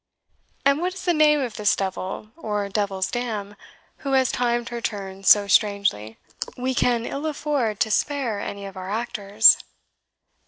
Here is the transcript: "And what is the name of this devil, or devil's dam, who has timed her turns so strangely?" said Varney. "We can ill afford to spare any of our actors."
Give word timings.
"And 0.65 0.79
what 0.81 0.95
is 0.95 1.05
the 1.05 1.13
name 1.13 1.41
of 1.41 1.57
this 1.57 1.75
devil, 1.75 2.31
or 2.35 2.67
devil's 2.69 3.11
dam, 3.11 3.55
who 3.97 4.13
has 4.13 4.31
timed 4.31 4.69
her 4.69 4.81
turns 4.81 5.29
so 5.29 5.45
strangely?" 5.45 6.17
said 6.27 6.55
Varney. 6.55 6.63
"We 6.63 6.73
can 6.73 7.05
ill 7.05 7.27
afford 7.27 7.79
to 7.81 7.91
spare 7.91 8.39
any 8.39 8.65
of 8.65 8.75
our 8.75 8.89
actors." 8.89 9.59